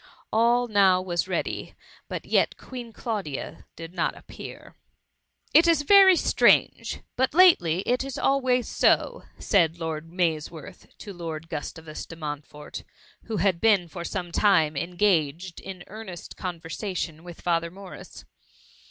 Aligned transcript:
All 0.33 0.67
now 0.67 0.99
was 0.99 1.27
ready, 1.27 1.75
but 2.09 2.25
yet 2.25 2.57
Queen 2.57 2.91
Claudia 2.91 3.67
did 3.75 3.93
not 3.93 4.17
appear. 4.17 4.75
'^ 4.77 5.51
It 5.53 5.67
is 5.67 5.83
very 5.83 6.15
strange, 6.15 7.01
but 7.15 7.35
lately 7.35 7.81
it 7.83 8.03
is 8.03 8.17
always 8.17 8.67
so," 8.67 9.25
said 9.37 9.77
Lord 9.77 10.09
Maysworth 10.11 10.97
to 10.97 11.13
Lord 11.13 11.49
Gustavus 11.49 12.07
de 12.07 12.15
Montfort, 12.15 12.83
who 13.25 13.37
had 13.37 13.61
been 13.61 13.87
for 13.87 14.03
some 14.03 14.31
time 14.31 14.75
engaged 14.75 15.59
in 15.59 15.83
earnest 15.85 16.35
conversation 16.35 17.23
with 17.23 17.41
Father 17.41 17.69
Morris. 17.69 18.25